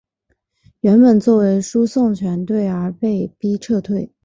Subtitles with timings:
[0.79, 4.11] 原本作为输送船团而被逼撤退。